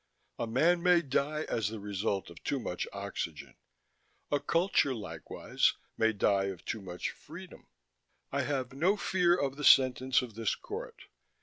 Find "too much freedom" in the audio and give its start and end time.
6.65-7.67